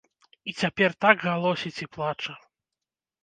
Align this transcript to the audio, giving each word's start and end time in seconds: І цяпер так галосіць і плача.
І 0.51 0.53
цяпер 0.61 0.95
так 1.03 1.17
галосіць 1.27 1.77
і 1.87 1.87
плача. 1.97 2.33